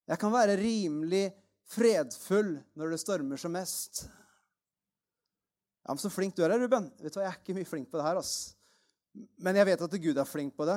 [0.04, 1.30] Jeg kan være rimelig
[1.72, 4.02] fredfull når det stormer som mest.
[5.82, 6.90] Ja, men Så flink du er, Ruben.
[7.00, 8.20] Vet du hva, Jeg er ikke mye flink på det her.
[8.20, 8.54] ass.
[9.38, 10.76] Men jeg vet at Gud er flink på det.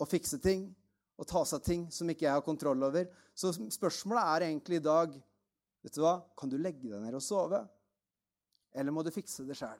[0.00, 0.74] Å fikse ting
[1.20, 3.06] Å ta seg ting som ikke jeg har kontroll over.
[3.36, 5.12] Så spørsmålet er egentlig i dag
[5.84, 7.62] vet du hva, Kan du legge deg ned og sove?
[8.74, 9.78] Eller må du fikse det sjæl?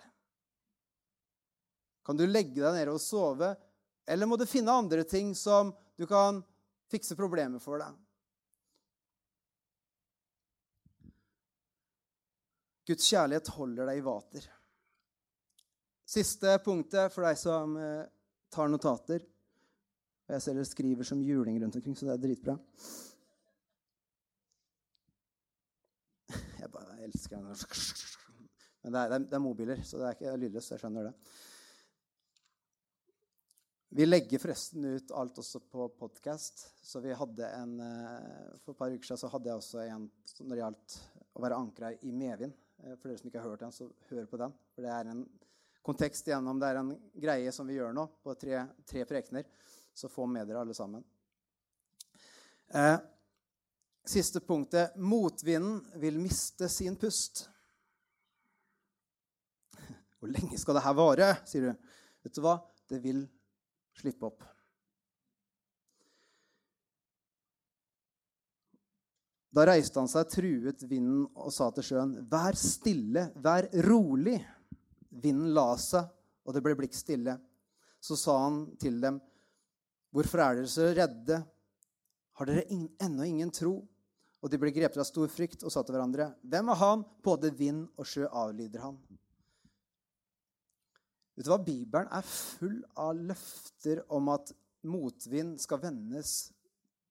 [2.04, 3.56] Kan du legge deg ned og sove,
[4.06, 6.40] eller må du finne andre ting som du kan
[6.90, 7.98] fikse problemer for deg?
[12.90, 14.46] Guds kjærlighet holder deg i vater.
[16.10, 18.02] Siste punktet for deg som eh,
[18.50, 19.22] tar notater.
[20.30, 22.56] Jeg ser dere skriver som juling rundt omkring, så det er dritbra.
[26.58, 27.54] Jeg bare elsker den.
[28.82, 30.74] Men det er, det er, mobiler, så det er ikke lydløst.
[30.74, 31.14] Jeg skjønner det.
[33.92, 36.60] Vi legger forresten ut alt også på podkast.
[36.82, 40.04] Så vi hadde en eh, For et par uker siden så hadde jeg også en
[40.46, 40.94] når det gjaldt
[41.34, 42.54] å være ankra i medvind.
[42.84, 44.54] Eh, for dere som ikke har hørt den, så hør på den.
[44.76, 45.24] For det er en
[45.82, 46.60] kontekst igjennom.
[46.62, 46.92] Det er en
[47.24, 49.50] greie som vi gjør nå på tre, tre prekener.
[49.90, 51.02] Så få med dere alle sammen.
[52.70, 52.94] Eh,
[54.06, 54.94] siste punktet.
[55.02, 57.42] Motvinden vil miste sin pust.
[60.22, 61.34] Hvor lenge skal det her vare?
[61.42, 61.92] sier du.
[62.22, 62.60] Vet du hva?
[62.86, 63.26] Det vil
[63.98, 64.44] slippe opp.
[69.50, 74.38] Da reiste han seg, truet vinden og sa til sjøen, 'Vær stille, vær rolig.'
[75.10, 76.06] Vinden la seg,
[76.46, 77.34] og det ble blikk stille.
[78.00, 79.20] Så sa han til dem,
[80.14, 81.42] 'Hvorfor er dere så redde?
[82.38, 83.88] Har dere ennå ingen tro?'
[84.40, 87.04] Og de ble grepet av stor frykt og sa til hverandre, 'Hvem er han?
[87.22, 89.02] Både vind og sjø avlyder han.'
[91.40, 91.62] Vet du hva?
[91.64, 94.50] Bibelen er full av løfter om at
[94.84, 96.50] motvind skal vendes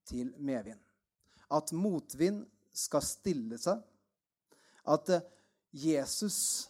[0.06, 0.78] til medvind.
[1.50, 3.82] At motvind skal stille seg.
[4.86, 5.26] At eh,
[5.74, 6.70] Jesus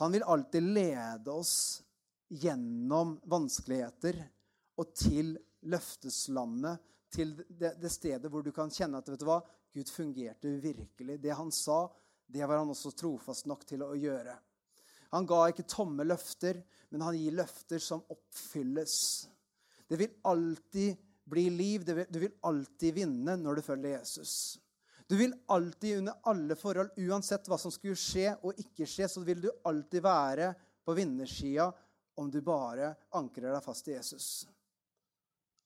[0.00, 1.54] han vil alltid lede oss
[2.42, 4.18] gjennom vanskeligheter
[4.82, 5.36] og til
[5.70, 6.82] løfteslandet,
[7.14, 9.38] til det, det, stedet hvor du kan kjenne at vet du hva,
[9.70, 11.20] Gud fungerte virkelig.
[11.22, 11.84] Det han sa,
[12.26, 14.40] det var han også trofast nok til å gjøre.
[15.10, 18.96] Han ga ikke tomme løfter, men han gir løfter som oppfylles.
[19.90, 20.96] Det vil alltid
[21.30, 21.84] bli liv.
[21.84, 24.58] Du vil alltid vinne når du følger Jesus.
[25.10, 29.22] Du vil alltid under alle forhold, uansett hva som skulle skje og ikke skje, så
[29.26, 30.52] vil du alltid være
[30.86, 31.66] på vinnersida
[32.22, 34.28] om du bare ankrer deg fast i Jesus.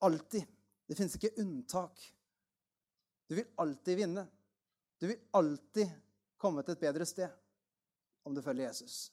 [0.05, 0.47] Alltid.
[0.89, 2.01] Det fins ikke unntak.
[3.29, 4.25] Du vil alltid vinne.
[5.01, 5.93] Du vil alltid
[6.41, 7.29] komme til et bedre sted
[8.25, 9.13] om du følger Jesus.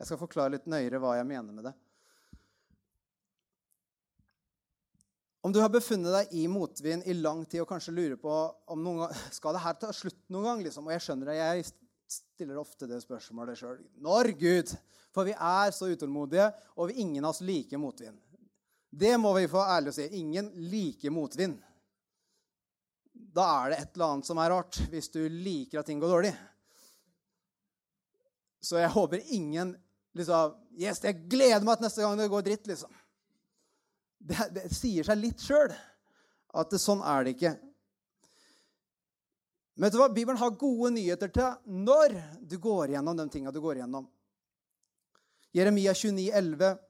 [0.00, 1.74] Jeg skal forklare litt nøyere hva jeg mener med det.
[5.42, 8.32] Om du har befunnet deg i motvind i lang tid og kanskje lurer på
[8.70, 10.86] om noen gang, skal det her ta slutt noen gang, liksom?
[10.86, 11.70] og jeg skjønner det, jeg
[12.12, 13.80] stiller ofte det spørsmålet sjøl.
[14.04, 14.74] Når, Gud?
[15.12, 16.46] For vi er så utålmodige,
[16.78, 18.20] og vi ingen av oss liker motvind.
[18.92, 20.06] Det må vi få ærlig å si.
[20.20, 21.58] Ingen liker motvind.
[23.12, 26.12] Da er det et eller annet som er rart, hvis du liker at ting går
[26.12, 26.32] dårlig.
[28.62, 29.74] Så jeg håper ingen
[30.16, 32.92] liksom Yes, jeg gleder meg til neste gang det går dritt, liksom.
[34.24, 37.50] Det, det sier seg litt sjøl at det, sånn er det ikke.
[39.74, 40.08] Men vet du hva?
[40.12, 44.06] Bibelen har gode nyheter til når du går gjennom de tinga du går gjennom.
[45.52, 46.80] Jeremia 29, 11.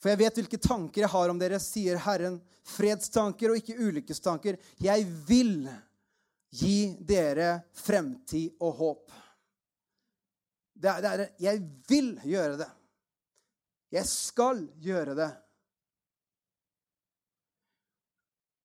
[0.00, 2.36] For jeg vet hvilke tanker jeg har om dere, sier Herren.
[2.68, 4.60] Fredstanker og ikke ulykkestanker.
[4.80, 5.68] Jeg vil
[6.52, 9.18] gi dere fremtid og håp.
[10.80, 12.68] Det er, det er, jeg vil gjøre det.
[13.92, 15.30] Jeg skal gjøre det.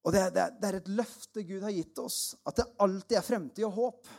[0.06, 3.25] Og det det, det er, et løfte Gud har gitt oss, at det alltid er
[3.25, 4.12] fremtid og håp.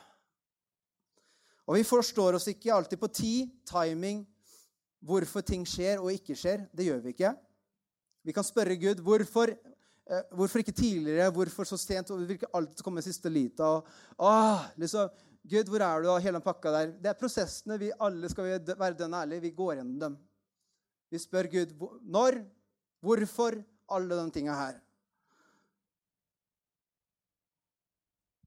[1.66, 4.24] Og vi forstår oss ikke alltid på tid, timing,
[5.06, 6.66] hvorfor ting skjer og ikke skjer.
[6.74, 7.32] Det gjør vi ikke.
[8.26, 12.11] Vi kan spørre Gud hvorfor, eh, hvorfor ikke tidligere, hvorfor så sent.
[12.11, 13.76] og Vi vil ikke alltid komme siste lita.
[13.78, 13.87] Og,
[14.18, 15.09] ah, liksom,
[15.46, 16.09] Gud, hvor er du?
[16.11, 16.94] Og hele den pakka der.
[17.02, 17.78] Det er prosessene.
[17.78, 19.44] Vi alle skal være dønn ærlige.
[19.46, 20.16] Vi går gjennom dem.
[21.12, 22.40] Vi spør Gud når,
[23.04, 24.80] hvorfor, alle de tinga her.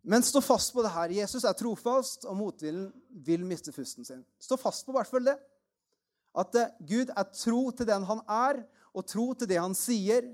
[0.04, 1.14] Men stå fast på det her.
[1.22, 2.90] Jesus er trofast, og motvillen
[3.24, 4.26] vil miste fusten sin.
[4.42, 5.38] Stå fast på hvert fall det.
[6.36, 10.28] At eh, Gud er tro til den han er, og tro til det han sier.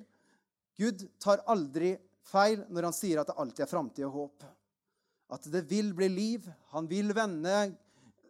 [0.79, 1.93] Gud tar aldri
[2.25, 4.45] feil når han sier at det alltid er framtid og håp
[5.31, 6.49] at det vil bli liv.
[6.75, 7.75] Han vil vende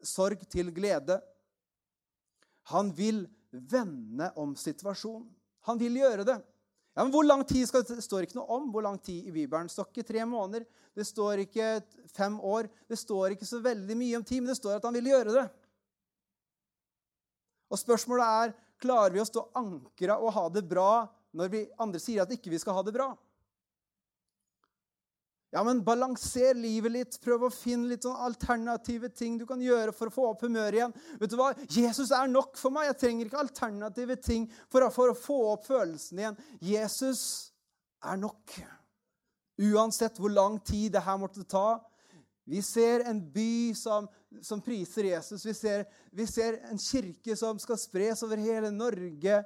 [0.05, 1.19] sorg til glede.
[2.71, 5.27] Han vil vende om situasjonen.
[5.65, 6.37] Han vil gjøre det.
[6.95, 9.33] Ja, men hvor lang tid skal, Det står ikke noe om hvor lang tid i
[9.33, 9.67] Bibelen.
[9.67, 10.65] Det står ikke tre måneder,
[10.95, 11.81] det står ikke
[12.13, 12.69] fem år.
[12.87, 15.35] Det står ikke så veldig mye om tid, men det står at han vil gjøre
[15.35, 15.45] det.
[17.67, 21.99] Og Spørsmålet er klarer vi å stå ankra og ha det bra når vi andre
[21.99, 23.09] sier at ikke vi skal ha det bra.
[25.53, 27.17] Ja, men balanser livet litt.
[27.23, 30.79] Prøv å finne litt sånn alternative ting du kan gjøre for å få opp humøret
[30.79, 30.95] igjen.
[31.21, 31.51] Vet du hva?
[31.71, 32.89] Jesus er nok for meg.
[32.89, 36.39] Jeg trenger ikke alternative ting for å, for å få opp følelsen igjen.
[36.59, 37.21] Jesus
[38.03, 38.57] er nok.
[39.61, 41.79] Uansett hvor lang tid det her måtte ta.
[42.45, 44.09] Vi ser en by som
[44.43, 45.45] som priser Jesus.
[45.45, 49.37] Vi ser, vi ser, en kirke som skal spres over hele Norge,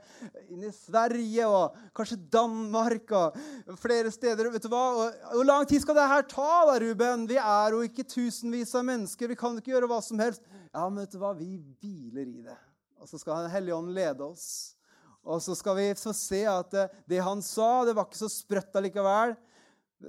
[0.47, 3.37] inn i Sverige og kanskje Danmark og
[3.81, 4.51] flere steder.
[4.53, 4.85] Vet du hva?
[5.03, 7.27] Og, hvor lang tid skal det her ta, da, Ruben?
[7.29, 9.31] Vi er jo ikke tusenvis av mennesker.
[9.31, 10.45] Vi kan ikke gjøre hva som helst.
[10.73, 11.35] Ja, men vet du hva?
[11.37, 12.57] Vi hviler i det.
[12.99, 14.75] Og så skal Den hellige ånd lede oss.
[15.29, 18.31] Og så skal vi få se at det, det han sa, det var ikke så
[18.31, 19.35] sprøtt allikevel.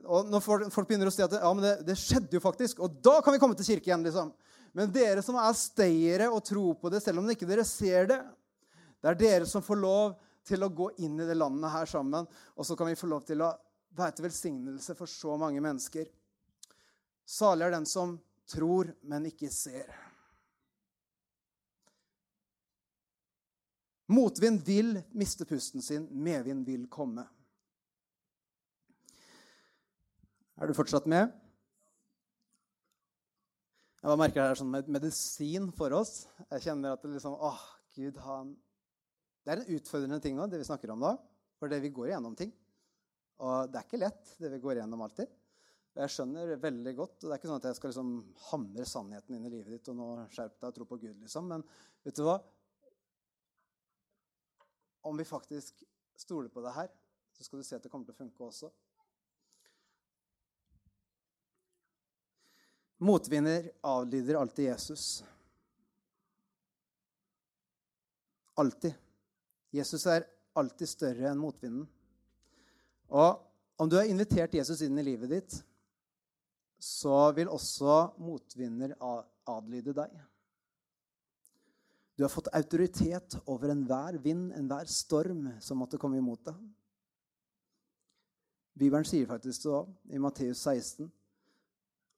[0.07, 3.01] Og når folk begynner å si at ja, men det, det, skjedde jo faktisk, og
[3.03, 4.05] da kan vi komme til kirke igjen.
[4.07, 4.31] liksom.
[4.73, 8.21] Men dere som er stayere og tror på det, selv om ikke dere ser det,
[9.01, 10.15] det er dere som får lov
[10.47, 12.29] til å gå inn i det landet her sammen.
[12.57, 13.53] Og så kan vi få lov til å
[13.97, 16.07] være til velsignelse for så mange mennesker.
[17.27, 18.17] Salig er den som
[18.51, 19.91] tror, men ikke ser.
[24.11, 27.23] Motvind vil miste pusten sin, medvind vil komme.
[30.61, 31.31] Er du fortsatt med?
[34.01, 36.23] Jeg merker det er sånn med medisin for oss.
[36.47, 37.59] Jeg kjenner at det liksom åh,
[37.93, 38.55] Gud, han
[39.45, 41.11] Det er en utfordrende ting òg, det vi snakker om da.
[41.61, 42.55] For det vi går igjennom ting.
[43.45, 45.29] Og det er ikke lett, det vi går igjennom alltid.
[46.01, 47.19] Jeg skjønner veldig godt.
[47.19, 48.15] og Det er ikke sånn at jeg skal liksom
[48.47, 51.53] hamre sannheten inn i livet ditt og nå skjerp deg og tro på Gud, liksom.
[51.53, 51.65] Men
[52.07, 52.39] vet du hva?
[55.11, 55.85] Om vi faktisk
[56.17, 56.89] stoler på det her,
[57.37, 58.73] så skal du se at det kommer til å funke også.
[63.01, 65.25] Motvinner avlyder alltid Jesus.
[68.55, 68.95] Alltid.
[69.71, 71.87] Jesus er alltid større enn motvinden.
[73.09, 75.55] Og om du har invitert Jesus inn i livet ditt,
[76.77, 78.93] så vil også motvinner
[79.49, 80.13] adlyde deg.
[82.21, 86.61] Du har fått autoritet over enhver vind, enhver storm som måtte komme imot deg.
[88.77, 89.81] Bibelen sier faktisk så
[90.13, 91.09] i Matteus 16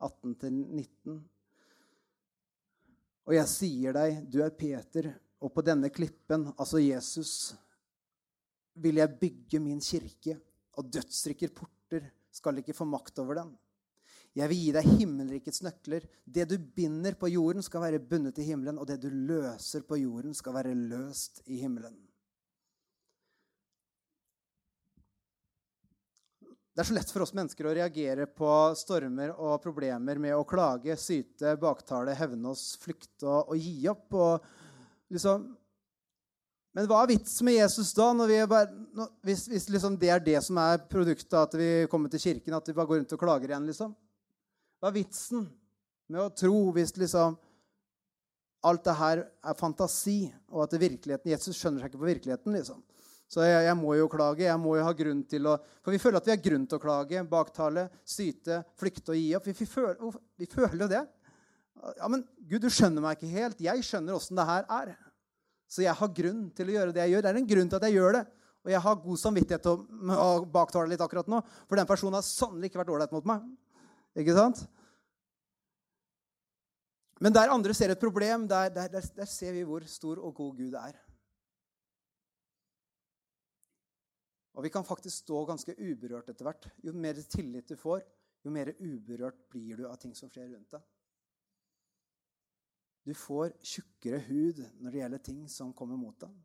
[0.03, 1.19] 18-19.
[3.29, 7.55] Og jeg sier deg, du er Peter, og på denne klippen, altså Jesus,
[8.83, 10.39] vil jeg bygge min kirke,
[10.79, 13.53] og dødsrikker porter skal ikke få makt over den.
[14.33, 16.07] Jeg vil gi deg himmelrikets nøkler.
[16.25, 19.99] Det du binder på jorden, skal være bundet i himmelen, og det du løser på
[20.01, 21.99] jorden, skal være løst i himmelen.
[26.73, 28.51] Det er så lett for oss mennesker å reagere på
[28.81, 34.07] stormer og problemer med å klage, syte, baktale, hevne oss, flykte og, og gi opp.
[34.17, 35.45] Og liksom,
[36.73, 38.09] men hva er vitsen med Jesus da,
[38.49, 42.09] bare, når, hvis, hvis liksom det er det som er produktet av at vi kommer
[42.09, 43.69] til kirken, at vi bare går rundt og klager igjen?
[43.69, 43.93] liksom?
[44.81, 45.45] Hva er vitsen
[46.09, 47.37] med å tro hvis liksom
[48.65, 52.57] alt det her er fantasi, og at virkeligheten, Jesus skjønner seg ikke på virkeligheten?
[52.57, 52.81] liksom?
[53.33, 54.45] Så jeg, jeg, må jo klage.
[54.45, 56.77] Jeg må jo ha grunn til å For vi føler at vi har grunn til
[56.77, 59.47] å klage, baktale, syte, flykte og gi opp.
[59.49, 61.01] Vi, vi, føler, vi føler jo det.
[61.97, 63.65] Ja, men Gud, du skjønner meg ikke helt.
[63.65, 64.93] Jeg skjønner åssen det her er.
[65.73, 67.25] Så jeg har grunn til å gjøre det jeg gjør.
[67.25, 68.23] Det er en grunn til at jeg gjør det.
[68.63, 69.81] Og jeg har god samvittighet til
[70.13, 73.49] å baktale litt akkurat nå, for den personen har sannelig ikke vært ålreit mot meg.
[74.23, 74.61] Ikke sant?
[77.23, 80.37] Men der andre ser et problem, der, der, der, der ser vi hvor stor og
[80.37, 80.95] god Gud er.
[84.63, 86.69] Og vi kan faktisk stå ganske uberørt etter hvert.
[86.87, 88.05] Jo mer tillit du får,
[88.47, 90.85] jo mer uberørt blir du av ting som skjer rundt deg.
[93.03, 96.37] Du får tjukkere hud når det gjelder ting som kommer mot deg.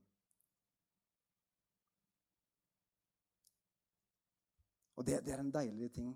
[4.98, 6.10] Og det, det er en deilig ting.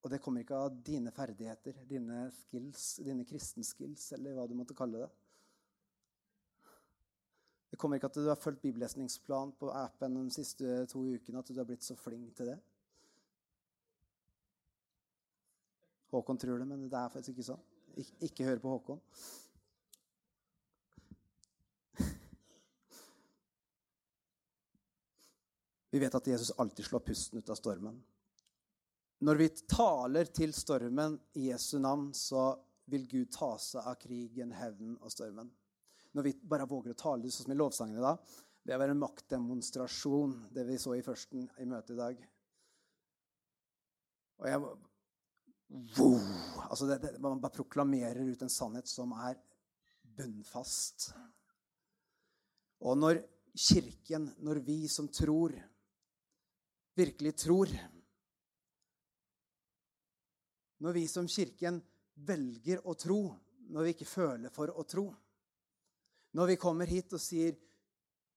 [0.00, 4.80] Og det kommer ikke av dine ferdigheter, dine skills, dine kristenskills, eller hva du måtte
[4.80, 5.12] kalle det.
[7.70, 11.50] Det kommer ikke at du har fulgt bibellesningsplan på appen de siste to ukene, at
[11.50, 12.58] du har blitt så flink til det.
[16.10, 17.62] Håkon tror det, men det er faktisk ikke sånn.
[18.00, 19.02] Ik ikke hør på Håkon.
[25.90, 27.96] Vi vet at Jesus alltid slår pusten ut av stormen.
[29.26, 32.54] Når vi taler til stormen i Jesu navn, så
[32.90, 35.50] vil Gud ta seg av krigen, hevnen og stormen
[36.12, 38.14] når vi bare våger å tale det sånn som i lovsangene da,
[38.66, 42.20] det var en maktdemonstrasjon, det vi så i førsten i møtet i dag.
[44.40, 44.60] Og jeg
[45.96, 46.30] wow,
[46.66, 49.38] altså det, det, Man bare proklamerer ut en sannhet som er
[50.16, 51.10] bunnfast.
[52.84, 55.56] Og når Kirken, når vi som tror,
[56.94, 57.72] virkelig tror
[60.80, 61.80] Når vi som Kirken
[62.14, 63.34] velger å tro,
[63.68, 65.10] når vi ikke føler for å tro
[66.36, 67.56] når vi kommer hit og sier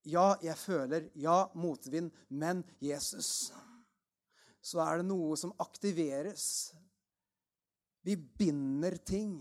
[0.04, 3.54] ja, jeg føler, ja, motvind, men Jesus,
[4.60, 6.74] så er det noe som aktiveres.
[8.04, 9.38] Vi binder ting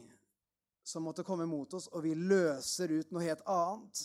[0.86, 4.04] som måtte komme mot oss, og vi løser ut noe helt annet.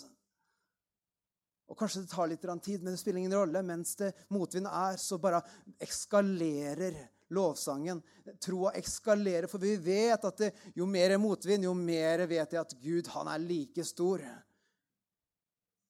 [1.67, 3.61] Og Kanskje det tar litt tid, men det spiller ingen rolle.
[3.65, 5.43] Mens det motvind er, så bare
[5.83, 6.97] ekskalerer
[7.34, 8.01] lovsangen.
[8.43, 12.75] Troa ekskalerer, for vi vet at det, jo mer motvind, jo mer vet jeg at
[12.82, 14.23] Gud han er like stor.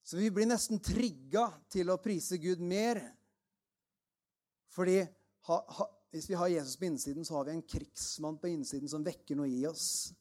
[0.08, 3.02] Så vi blir nesten trigga til å prise Gud mer.
[4.72, 8.52] Fordi ha, ha, hvis vi har Jesus på innsiden, så har vi en krigsmann på
[8.54, 10.14] innsiden som vekker noe i oss.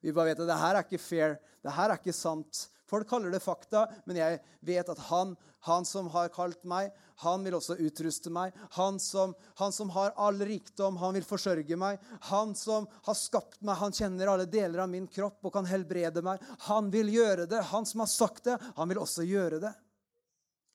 [0.00, 2.66] Vi bare vet at det her er ikke fair, det her er ikke sant.
[2.90, 5.32] Folk kaller det fakta, men jeg vet at han,
[5.64, 6.90] han som har kalt meg,
[7.24, 8.52] han vil også utruste meg.
[8.76, 12.02] Han som, han som har all rikdom, han vil forsørge meg.
[12.28, 16.24] Han som har skapt meg, han kjenner alle deler av min kropp og kan helbrede
[16.26, 16.42] meg.
[16.68, 17.62] Han vil gjøre det.
[17.72, 19.72] Han som har sagt det, han vil også gjøre det.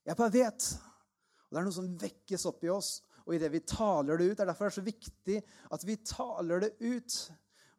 [0.10, 0.72] Jeg bare vet.
[1.46, 2.90] Og Det er noe som vekkes opp i oss,
[3.28, 4.38] og idet vi taler det ut.
[4.38, 5.38] Det er derfor det er så viktig
[5.78, 7.20] at vi taler det ut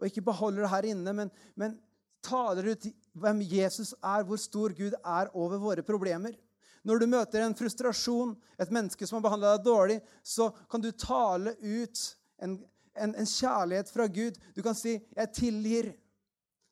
[0.01, 1.74] og ikke beholder det her inne, men, men
[2.23, 6.37] taler ut hvem Jesus er, hvor stor Gud er over våre problemer.
[6.85, 10.91] Når du møter en frustrasjon, et menneske som har behandla deg dårlig, så kan du
[10.97, 12.05] tale ut
[12.41, 12.57] en,
[12.97, 14.39] en, en, kjærlighet fra Gud.
[14.57, 15.93] Du kan si 'Jeg tilgir'.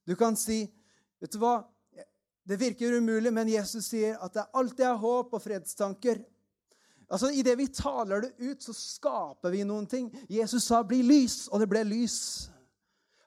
[0.07, 0.73] Du kan si
[1.21, 1.65] 'Vet du hva?
[2.49, 6.25] Det virker umulig, men Jesus sier at det alltid er håp og fredstanker'.
[7.11, 10.09] Altså, Idet vi taler det ut, så skaper vi noen ting.
[10.29, 12.49] Jesus sa 'bli lys', og det ble lys.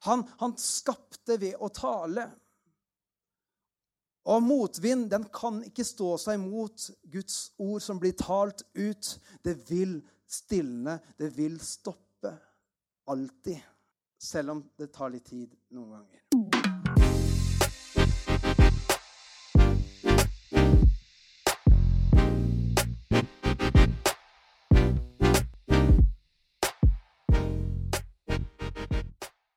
[0.07, 2.27] Han, han skapte ved å tale.
[4.29, 9.15] Og motvind den kan ikke stå seg mot Guds ord som blir talt ut.
[9.41, 9.99] Det vil
[10.29, 12.35] stilne, det vil stoppe.
[13.09, 13.57] Alltid.
[14.21, 16.20] Selv om det tar litt tid noen ganger.